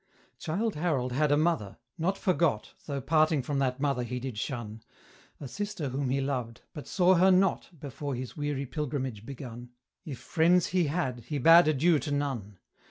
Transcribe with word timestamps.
Childe 0.39 0.73
Harold 0.73 1.11
had 1.11 1.31
a 1.31 1.37
mother 1.37 1.77
not 1.95 2.17
forgot, 2.17 2.73
Though 2.87 3.01
parting 3.01 3.43
from 3.43 3.59
that 3.59 3.79
mother 3.79 4.01
he 4.01 4.19
did 4.19 4.35
shun; 4.39 4.81
A 5.39 5.47
sister 5.47 5.89
whom 5.89 6.09
he 6.09 6.19
loved, 6.19 6.61
but 6.73 6.87
saw 6.87 7.13
her 7.13 7.29
not 7.29 7.69
Before 7.79 8.15
his 8.15 8.35
weary 8.35 8.65
pilgrimage 8.65 9.27
begun: 9.27 9.69
If 10.03 10.17
friends 10.17 10.65
he 10.69 10.85
had, 10.85 11.25
he 11.25 11.37
bade 11.37 11.67
adieu 11.67 11.99
to 11.99 12.09
none. 12.09 12.57